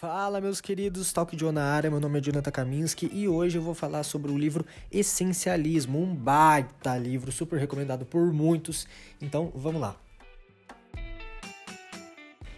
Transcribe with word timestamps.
Fala, 0.00 0.40
meus 0.40 0.62
queridos, 0.62 1.12
Talk 1.12 1.36
John 1.36 1.52
na 1.52 1.62
área, 1.62 1.90
meu 1.90 2.00
nome 2.00 2.18
é 2.18 2.22
Jonathan 2.22 2.50
Kaminski 2.50 3.10
e 3.12 3.28
hoje 3.28 3.58
eu 3.58 3.62
vou 3.62 3.74
falar 3.74 4.02
sobre 4.02 4.32
o 4.32 4.38
livro 4.38 4.64
Essencialismo, 4.90 6.02
um 6.02 6.14
baita 6.14 6.96
livro, 6.96 7.30
super 7.30 7.60
recomendado 7.60 8.06
por 8.06 8.32
muitos, 8.32 8.88
então 9.20 9.52
vamos 9.54 9.78
lá. 9.78 9.94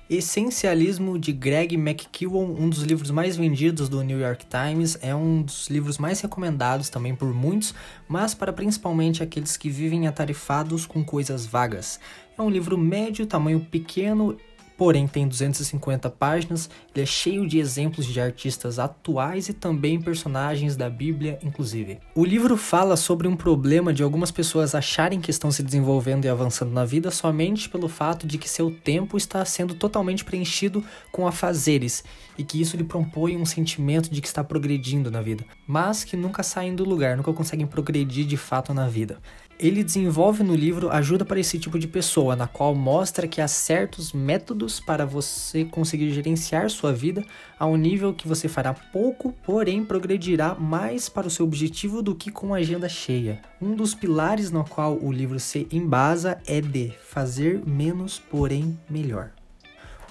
Essencialismo 0.09 1.19
de 1.19 1.33
Greg 1.33 1.75
McKeown, 1.75 2.55
um 2.61 2.71
dos 2.71 2.85
livros 2.85 3.11
mais 3.11 3.35
vendidos 3.35 3.89
do 3.89 4.05
New 4.05 4.21
York 4.21 4.47
Times, 4.47 4.97
é 5.03 5.13
um 5.13 5.43
dos 5.43 5.69
livros 5.69 5.99
mais 5.99 6.21
recomendados 6.21 6.89
também 6.91 7.13
por 7.13 7.35
muitos, 7.35 7.75
mas 8.07 8.35
para 8.35 8.53
principalmente 8.53 9.21
aqueles 9.21 9.57
que 9.57 9.69
vivem 9.69 10.07
atarifados 10.07 10.87
com 10.87 11.03
coisas 11.03 11.45
vagas. 11.45 11.99
É 12.39 12.43
um 12.43 12.51
livro 12.51 12.79
médio, 12.79 13.27
tamanho 13.27 13.59
pequeno 13.59 14.39
porém 14.83 15.07
tem 15.07 15.29
250 15.29 16.11
páginas, 16.11 16.69
ele 16.93 17.05
é 17.05 17.07
cheio 17.07 17.47
de 17.47 17.61
exemplos 17.61 18.05
de 18.05 18.21
artistas 18.21 18.81
atuais 18.81 19.49
e 19.49 19.53
também 19.53 20.01
personagens 20.01 20.75
da 20.75 20.91
Bíblia, 20.91 21.39
inclusive. 21.41 22.01
O 22.17 22.25
livro 22.25 22.57
fala 22.57 22.97
sobre 22.97 23.29
um 23.29 23.37
problema 23.37 23.95
de 23.95 24.03
algumas 24.03 24.33
pessoas 24.33 24.75
acharem 24.75 25.21
que 25.21 25.31
estão 25.31 25.53
se 25.53 25.63
desenvolvendo 25.63 26.25
e 26.25 26.29
avançando 26.29 26.73
na 26.73 26.85
vida 26.85 27.13
somente 27.13 27.69
pelo 27.69 27.87
fato 27.87 28.27
de 28.27 28.39
que 28.39 28.49
seu 28.49 28.73
tempo 28.73 29.17
está 29.17 29.45
sendo 29.45 29.73
totalmente 29.73 30.25
preenchido 30.25 30.83
com 31.13 31.29
afazeres 31.29 32.03
e 32.37 32.43
que 32.43 32.61
isso 32.61 32.77
lhe 32.77 32.83
propõe 32.83 33.37
um 33.37 33.47
sentimento 33.47 34.11
de 34.11 34.21
que 34.21 34.27
está 34.27 34.43
progredindo 34.43 35.13
na 35.13 35.23
vida, 35.23 35.45
mas 35.65 36.03
que 36.03 36.17
nunca 36.17 36.43
saem 36.43 36.75
do 36.75 36.83
lugar, 36.83 37.17
nunca 37.17 37.33
conseguem 37.33 37.69
progredir 37.69 38.27
de 38.27 38.37
fato 38.37 38.75
na 38.75 38.89
vida 38.89 39.21
ele 39.63 39.85
desenvolve 39.85 40.43
no 40.43 40.57
livro 40.57 40.91
ajuda 40.91 41.25
para 41.25 41.39
esse 41.39 41.57
tipo 41.57 41.79
de 41.79 41.87
pessoa, 41.87 42.35
na 42.35 42.49
qual 42.49 42.75
mostra 42.75 43.29
que 43.29 43.41
há 43.41 43.47
certos 43.47 44.13
métodos 44.13 44.81
para 44.81 45.07
você 45.07 45.65
conseguir 45.65 46.11
gerenciar 46.11 46.69
sua 46.69 46.93
vida 46.93 47.25
a 47.59 47.65
um 47.65 47.77
nível 47.77 48.13
que 48.13 48.27
você 48.27 48.49
fará 48.49 48.75
pouco, 48.75 49.33
porém 49.45 49.85
progredirá 49.85 50.55
mais 50.55 51.09
para 51.09 51.29
o 51.29 51.31
seu 51.31 51.47
objetivo 51.47 52.03
do 52.03 52.15
que 52.15 52.31
com 52.31 52.53
a 52.53 52.59
agenda 52.59 52.89
cheia. 52.89 53.41
Um 53.61 53.77
dos 53.77 53.95
pilares 53.95 54.51
no 54.51 54.65
qual 54.65 54.99
o 55.01 55.13
livro 55.13 55.39
se 55.39 55.69
embasa 55.71 56.41
é 56.45 56.61
de 56.61 56.93
fazer 57.01 57.63
menos, 57.65 58.19
porém 58.19 58.77
melhor. 58.91 59.31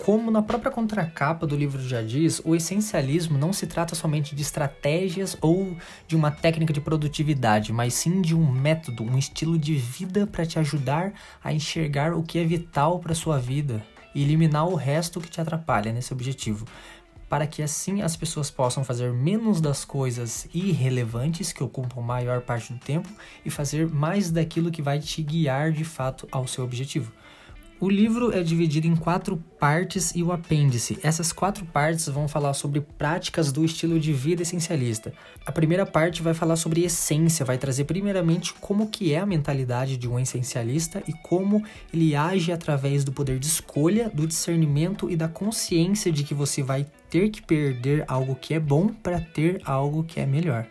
Como 0.03 0.31
na 0.31 0.41
própria 0.41 0.71
contracapa 0.71 1.45
do 1.45 1.55
livro 1.55 1.79
já 1.87 2.01
diz, 2.01 2.41
o 2.43 2.55
essencialismo 2.55 3.37
não 3.37 3.53
se 3.53 3.67
trata 3.67 3.93
somente 3.93 4.35
de 4.35 4.41
estratégias 4.41 5.37
ou 5.39 5.77
de 6.07 6.15
uma 6.15 6.31
técnica 6.31 6.73
de 6.73 6.81
produtividade, 6.81 7.71
mas 7.71 7.93
sim 7.93 8.19
de 8.19 8.35
um 8.35 8.51
método, 8.51 9.03
um 9.03 9.15
estilo 9.15 9.59
de 9.59 9.75
vida 9.75 10.25
para 10.25 10.43
te 10.43 10.57
ajudar 10.57 11.13
a 11.43 11.53
enxergar 11.53 12.15
o 12.15 12.23
que 12.23 12.39
é 12.39 12.43
vital 12.43 12.97
para 12.97 13.13
sua 13.13 13.37
vida 13.37 13.85
e 14.15 14.23
eliminar 14.23 14.67
o 14.67 14.73
resto 14.73 15.21
que 15.21 15.29
te 15.29 15.39
atrapalha 15.39 15.93
nesse 15.93 16.11
objetivo, 16.11 16.65
para 17.29 17.45
que 17.45 17.61
assim 17.61 18.01
as 18.01 18.15
pessoas 18.15 18.49
possam 18.49 18.83
fazer 18.83 19.13
menos 19.13 19.61
das 19.61 19.85
coisas 19.85 20.47
irrelevantes 20.51 21.53
que 21.53 21.63
ocupam 21.63 22.01
maior 22.01 22.41
parte 22.41 22.73
do 22.73 22.79
tempo 22.79 23.07
e 23.45 23.51
fazer 23.51 23.87
mais 23.87 24.31
daquilo 24.31 24.71
que 24.71 24.81
vai 24.81 24.97
te 24.99 25.21
guiar 25.21 25.71
de 25.71 25.83
fato 25.83 26.27
ao 26.31 26.47
seu 26.47 26.63
objetivo. 26.63 27.13
O 27.81 27.89
livro 27.89 28.31
é 28.31 28.43
dividido 28.43 28.85
em 28.85 28.95
quatro 28.95 29.43
partes 29.59 30.13
e 30.13 30.21
o 30.21 30.31
apêndice. 30.31 30.99
Essas 31.01 31.33
quatro 31.33 31.65
partes 31.65 32.07
vão 32.07 32.27
falar 32.27 32.53
sobre 32.53 32.79
práticas 32.79 33.51
do 33.51 33.65
estilo 33.65 33.99
de 33.99 34.13
vida 34.13 34.43
essencialista. 34.43 35.11
A 35.47 35.51
primeira 35.51 35.83
parte 35.83 36.21
vai 36.21 36.35
falar 36.35 36.57
sobre 36.57 36.83
essência, 36.83 37.43
vai 37.43 37.57
trazer 37.57 37.85
primeiramente 37.85 38.53
como 38.61 38.87
que 38.87 39.11
é 39.15 39.19
a 39.19 39.25
mentalidade 39.25 39.97
de 39.97 40.07
um 40.07 40.19
essencialista 40.19 41.01
e 41.07 41.13
como 41.23 41.65
ele 41.91 42.15
age 42.15 42.51
através 42.51 43.03
do 43.03 43.11
poder 43.11 43.39
de 43.39 43.47
escolha, 43.47 44.11
do 44.13 44.27
discernimento 44.27 45.09
e 45.09 45.15
da 45.15 45.27
consciência 45.27 46.11
de 46.11 46.23
que 46.23 46.35
você 46.35 46.61
vai 46.61 46.85
ter 47.09 47.31
que 47.31 47.41
perder 47.41 48.05
algo 48.07 48.35
que 48.35 48.53
é 48.53 48.59
bom 48.59 48.89
para 48.89 49.19
ter 49.19 49.59
algo 49.65 50.03
que 50.03 50.19
é 50.19 50.25
melhor 50.27 50.67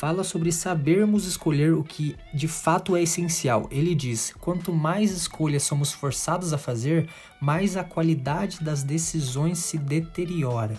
fala 0.00 0.24
sobre 0.24 0.50
sabermos 0.50 1.26
escolher 1.26 1.74
o 1.74 1.84
que 1.84 2.16
de 2.32 2.48
fato 2.48 2.96
é 2.96 3.02
essencial. 3.02 3.68
Ele 3.70 3.94
diz: 3.94 4.32
quanto 4.40 4.72
mais 4.72 5.10
escolhas 5.10 5.62
somos 5.62 5.92
forçados 5.92 6.54
a 6.54 6.58
fazer, 6.58 7.06
mais 7.38 7.76
a 7.76 7.84
qualidade 7.84 8.64
das 8.64 8.82
decisões 8.82 9.58
se 9.58 9.76
deteriora. 9.76 10.74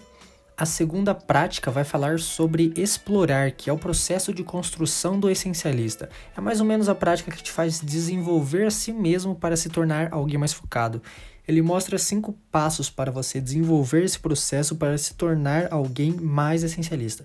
A 0.58 0.66
segunda 0.66 1.14
prática 1.14 1.70
vai 1.70 1.84
falar 1.84 2.18
sobre 2.18 2.74
explorar, 2.76 3.52
que 3.52 3.70
é 3.70 3.74
o 3.74 3.78
processo 3.78 4.34
de 4.34 4.44
construção 4.44 5.20
do 5.20 5.30
essencialista. 5.30 6.10
É 6.36 6.42
mais 6.42 6.60
ou 6.60 6.66
menos 6.66 6.90
a 6.90 6.96
prática 6.96 7.30
que 7.32 7.44
te 7.44 7.52
faz 7.52 7.80
desenvolver 7.80 8.66
a 8.66 8.72
si 8.72 8.92
mesmo 8.92 9.36
para 9.36 9.56
se 9.56 9.70
tornar 9.70 10.12
alguém 10.12 10.40
mais 10.40 10.54
focado. 10.54 11.00
Ele 11.48 11.62
mostra 11.62 12.00
cinco 12.00 12.34
passos 12.52 12.90
para 12.90 13.12
você 13.12 13.40
desenvolver 13.40 14.04
esse 14.04 14.18
processo 14.18 14.76
para 14.78 14.98
se 14.98 15.14
tornar 15.14 15.72
alguém 15.72 16.12
mais 16.12 16.64
essencialista. 16.64 17.24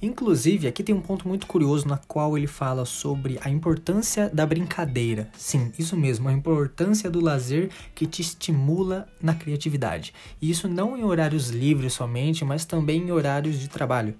Inclusive, 0.00 0.68
aqui 0.68 0.84
tem 0.84 0.94
um 0.94 1.00
ponto 1.00 1.26
muito 1.26 1.46
curioso 1.48 1.88
na 1.88 1.96
qual 1.96 2.38
ele 2.38 2.46
fala 2.46 2.84
sobre 2.84 3.36
a 3.42 3.50
importância 3.50 4.30
da 4.32 4.46
brincadeira. 4.46 5.28
Sim, 5.36 5.72
isso 5.76 5.96
mesmo, 5.96 6.28
a 6.28 6.32
importância 6.32 7.10
do 7.10 7.20
lazer 7.20 7.70
que 7.96 8.06
te 8.06 8.22
estimula 8.22 9.08
na 9.20 9.34
criatividade. 9.34 10.14
E 10.40 10.48
isso 10.50 10.68
não 10.68 10.96
em 10.96 11.02
horários 11.02 11.48
livres 11.48 11.94
somente, 11.94 12.44
mas 12.44 12.64
também 12.64 13.02
em 13.02 13.10
horários 13.10 13.58
de 13.58 13.68
trabalho. 13.68 14.14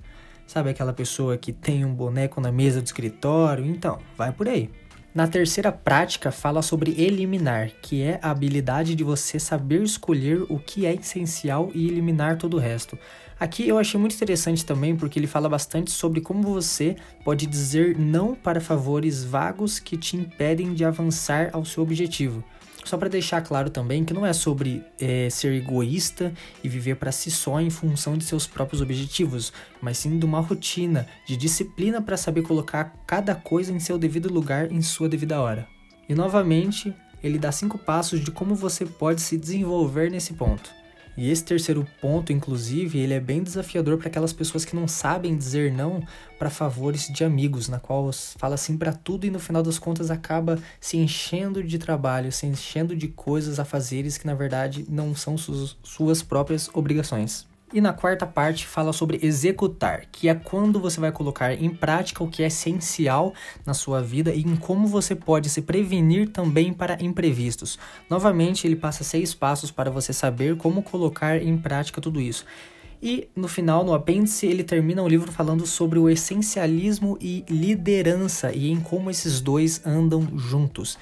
Sabe 0.48 0.70
aquela 0.70 0.92
pessoa 0.92 1.36
que 1.36 1.52
tem 1.52 1.84
um 1.84 1.94
boneco 1.94 2.40
na 2.40 2.50
mesa 2.50 2.80
do 2.80 2.86
escritório? 2.86 3.64
Então, 3.64 4.00
vai 4.16 4.32
por 4.32 4.48
aí. 4.48 4.68
Na 5.14 5.26
terceira 5.26 5.72
prática, 5.72 6.30
fala 6.30 6.60
sobre 6.60 6.90
eliminar, 7.00 7.70
que 7.82 8.02
é 8.02 8.20
a 8.22 8.30
habilidade 8.30 8.94
de 8.94 9.02
você 9.02 9.40
saber 9.40 9.82
escolher 9.82 10.42
o 10.50 10.58
que 10.58 10.84
é 10.84 10.94
essencial 10.94 11.70
e 11.74 11.88
eliminar 11.88 12.36
todo 12.36 12.54
o 12.54 12.60
resto. 12.60 12.96
Aqui 13.40 13.66
eu 13.66 13.78
achei 13.78 13.98
muito 13.98 14.14
interessante 14.14 14.66
também 14.66 14.94
porque 14.94 15.18
ele 15.18 15.26
fala 15.26 15.48
bastante 15.48 15.90
sobre 15.90 16.20
como 16.20 16.42
você 16.42 16.94
pode 17.24 17.46
dizer 17.46 17.98
não 17.98 18.34
para 18.34 18.60
favores 18.60 19.24
vagos 19.24 19.78
que 19.78 19.96
te 19.96 20.16
impedem 20.16 20.74
de 20.74 20.84
avançar 20.84 21.50
ao 21.52 21.64
seu 21.64 21.82
objetivo. 21.82 22.44
Só 22.84 22.96
para 22.96 23.08
deixar 23.08 23.42
claro 23.42 23.68
também 23.68 24.04
que 24.04 24.14
não 24.14 24.24
é 24.24 24.32
sobre 24.32 24.82
é, 24.98 25.28
ser 25.28 25.52
egoísta 25.52 26.32
e 26.62 26.68
viver 26.68 26.96
para 26.96 27.12
si 27.12 27.30
só 27.30 27.60
em 27.60 27.70
função 27.70 28.16
de 28.16 28.24
seus 28.24 28.46
próprios 28.46 28.80
objetivos, 28.80 29.52
mas 29.80 29.98
sim 29.98 30.18
de 30.18 30.24
uma 30.24 30.40
rotina, 30.40 31.06
de 31.26 31.36
disciplina 31.36 32.00
para 32.00 32.16
saber 32.16 32.42
colocar 32.42 32.96
cada 33.06 33.34
coisa 33.34 33.72
em 33.72 33.80
seu 33.80 33.98
devido 33.98 34.32
lugar 34.32 34.72
em 34.72 34.80
sua 34.80 35.08
devida 35.08 35.40
hora. 35.40 35.68
E 36.08 36.14
novamente, 36.14 36.94
ele 37.22 37.38
dá 37.38 37.52
cinco 37.52 37.76
passos 37.76 38.24
de 38.24 38.30
como 38.30 38.54
você 38.54 38.86
pode 38.86 39.20
se 39.20 39.36
desenvolver 39.36 40.10
nesse 40.10 40.32
ponto. 40.32 40.70
E 41.18 41.32
esse 41.32 41.42
terceiro 41.42 41.84
ponto, 42.00 42.32
inclusive, 42.32 42.96
ele 43.00 43.12
é 43.12 43.18
bem 43.18 43.42
desafiador 43.42 43.98
para 43.98 44.06
aquelas 44.06 44.32
pessoas 44.32 44.64
que 44.64 44.76
não 44.76 44.86
sabem 44.86 45.36
dizer 45.36 45.72
não 45.72 46.00
para 46.38 46.48
favores 46.48 47.08
de 47.08 47.24
amigos, 47.24 47.68
na 47.68 47.80
qual 47.80 48.08
fala 48.12 48.56
sim 48.56 48.78
para 48.78 48.92
tudo 48.92 49.26
e 49.26 49.30
no 49.30 49.40
final 49.40 49.60
das 49.60 49.80
contas 49.80 50.12
acaba 50.12 50.60
se 50.80 50.96
enchendo 50.96 51.60
de 51.60 51.76
trabalho, 51.76 52.30
se 52.30 52.46
enchendo 52.46 52.94
de 52.94 53.08
coisas 53.08 53.58
a 53.58 53.64
fazeres 53.64 54.16
que 54.16 54.28
na 54.28 54.34
verdade 54.34 54.86
não 54.88 55.12
são 55.12 55.36
suas 55.36 56.22
próprias 56.22 56.70
obrigações. 56.72 57.48
E 57.72 57.82
na 57.82 57.92
quarta 57.92 58.26
parte 58.26 58.66
fala 58.66 58.94
sobre 58.94 59.20
executar, 59.22 60.06
que 60.10 60.26
é 60.26 60.34
quando 60.34 60.80
você 60.80 60.98
vai 60.98 61.12
colocar 61.12 61.52
em 61.52 61.68
prática 61.68 62.24
o 62.24 62.28
que 62.28 62.42
é 62.42 62.46
essencial 62.46 63.34
na 63.66 63.74
sua 63.74 64.00
vida 64.00 64.32
e 64.32 64.40
em 64.40 64.56
como 64.56 64.86
você 64.86 65.14
pode 65.14 65.50
se 65.50 65.60
prevenir 65.60 66.30
também 66.30 66.72
para 66.72 66.96
imprevistos. 67.02 67.78
Novamente, 68.08 68.66
ele 68.66 68.74
passa 68.74 69.04
seis 69.04 69.34
passos 69.34 69.70
para 69.70 69.90
você 69.90 70.14
saber 70.14 70.56
como 70.56 70.82
colocar 70.82 71.42
em 71.42 71.58
prática 71.58 72.00
tudo 72.00 72.22
isso. 72.22 72.46
E 73.02 73.28
no 73.36 73.46
final, 73.46 73.84
no 73.84 73.92
apêndice, 73.92 74.46
ele 74.46 74.64
termina 74.64 75.02
o 75.02 75.08
livro 75.08 75.30
falando 75.30 75.66
sobre 75.66 75.98
o 75.98 76.08
essencialismo 76.08 77.18
e 77.20 77.44
liderança 77.50 78.50
e 78.50 78.70
em 78.70 78.80
como 78.80 79.10
esses 79.10 79.42
dois 79.42 79.86
andam 79.86 80.26
juntos. 80.38 80.98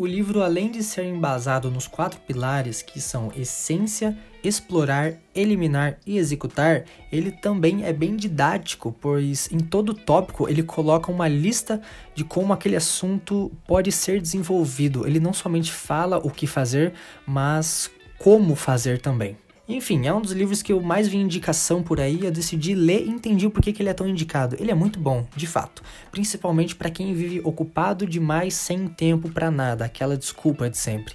O 0.00 0.06
livro, 0.06 0.42
além 0.42 0.70
de 0.70 0.82
ser 0.82 1.04
embasado 1.04 1.70
nos 1.70 1.86
quatro 1.86 2.18
pilares 2.20 2.80
que 2.80 2.98
são 2.98 3.30
essência, 3.36 4.16
explorar, 4.42 5.12
eliminar 5.34 5.98
e 6.06 6.16
executar, 6.16 6.86
ele 7.12 7.30
também 7.30 7.84
é 7.84 7.92
bem 7.92 8.16
didático, 8.16 8.96
pois 8.98 9.52
em 9.52 9.58
todo 9.58 9.92
tópico 9.92 10.48
ele 10.48 10.62
coloca 10.62 11.12
uma 11.12 11.28
lista 11.28 11.82
de 12.14 12.24
como 12.24 12.54
aquele 12.54 12.76
assunto 12.76 13.52
pode 13.66 13.92
ser 13.92 14.22
desenvolvido. 14.22 15.06
Ele 15.06 15.20
não 15.20 15.34
somente 15.34 15.70
fala 15.70 16.16
o 16.16 16.30
que 16.30 16.46
fazer, 16.46 16.94
mas 17.26 17.90
como 18.18 18.56
fazer 18.56 19.02
também. 19.02 19.36
Enfim, 19.72 20.04
é 20.04 20.12
um 20.12 20.20
dos 20.20 20.32
livros 20.32 20.62
que 20.62 20.72
eu 20.72 20.80
mais 20.80 21.06
vi 21.06 21.16
indicação 21.16 21.80
por 21.80 22.00
aí, 22.00 22.24
eu 22.24 22.32
decidi 22.32 22.74
ler 22.74 23.06
e 23.06 23.08
entendi 23.08 23.46
o 23.46 23.52
porquê 23.52 23.72
que 23.72 23.80
ele 23.80 23.88
é 23.88 23.94
tão 23.94 24.08
indicado. 24.08 24.56
Ele 24.58 24.72
é 24.72 24.74
muito 24.74 24.98
bom, 24.98 25.24
de 25.36 25.46
fato, 25.46 25.80
principalmente 26.10 26.74
para 26.74 26.90
quem 26.90 27.14
vive 27.14 27.40
ocupado 27.44 28.04
demais 28.04 28.54
sem 28.54 28.88
tempo 28.88 29.30
para 29.30 29.48
nada, 29.48 29.84
aquela 29.84 30.16
desculpa 30.16 30.68
de 30.68 30.76
sempre. 30.76 31.14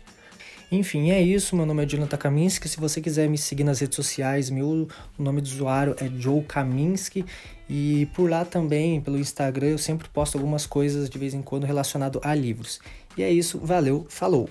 Enfim, 0.72 1.12
é 1.12 1.22
isso. 1.22 1.54
Meu 1.54 1.66
nome 1.66 1.84
é 1.84 1.86
Jonathan 1.86 2.16
Kaminski. 2.16 2.70
Se 2.70 2.80
você 2.80 3.02
quiser 3.02 3.28
me 3.28 3.38
seguir 3.38 3.66
nas 3.66 3.82
redes 3.82 3.96
sociais, 3.98 4.50
meu 4.50 4.88
nome 5.20 5.42
do 5.42 5.48
usuário 5.48 5.94
é 6.00 6.10
Joe 6.18 6.42
Kaminski. 6.42 7.26
E 7.70 8.08
por 8.16 8.30
lá 8.30 8.46
também, 8.46 9.02
pelo 9.02 9.18
Instagram, 9.18 9.68
eu 9.68 9.78
sempre 9.78 10.08
posto 10.08 10.38
algumas 10.38 10.66
coisas 10.66 11.10
de 11.10 11.18
vez 11.18 11.34
em 11.34 11.42
quando 11.42 11.66
relacionado 11.66 12.22
a 12.24 12.34
livros. 12.34 12.80
E 13.18 13.22
é 13.22 13.30
isso. 13.30 13.60
Valeu, 13.60 14.06
falou! 14.10 14.50